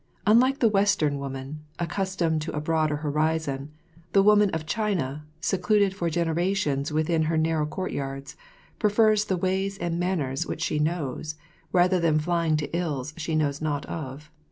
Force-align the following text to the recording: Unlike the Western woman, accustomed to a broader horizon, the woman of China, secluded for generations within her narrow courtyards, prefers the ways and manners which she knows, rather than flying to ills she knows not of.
Unlike 0.25 0.61
the 0.61 0.67
Western 0.69 1.19
woman, 1.19 1.63
accustomed 1.77 2.41
to 2.41 2.55
a 2.55 2.59
broader 2.59 2.95
horizon, 2.95 3.69
the 4.13 4.23
woman 4.23 4.49
of 4.49 4.65
China, 4.65 5.27
secluded 5.41 5.93
for 5.93 6.09
generations 6.09 6.91
within 6.91 7.21
her 7.25 7.37
narrow 7.37 7.67
courtyards, 7.67 8.35
prefers 8.79 9.25
the 9.25 9.37
ways 9.37 9.77
and 9.77 9.99
manners 9.99 10.47
which 10.47 10.63
she 10.63 10.79
knows, 10.79 11.35
rather 11.71 11.99
than 11.99 12.17
flying 12.17 12.57
to 12.57 12.75
ills 12.75 13.13
she 13.15 13.35
knows 13.35 13.61
not 13.61 13.85
of. 13.85 14.31